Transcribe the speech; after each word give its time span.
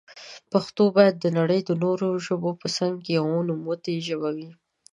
پښتو 0.51 0.83
بايد 0.95 1.15
دنړی 1.19 1.59
د 1.65 1.71
نورو 1.83 2.07
ژبو 2.25 2.51
په 2.61 2.67
څنګ 2.77 2.95
کي 3.05 3.11
يوه 3.19 3.37
نوموتي 3.47 3.95
ژبي 4.07 4.29
وي. 4.37 4.49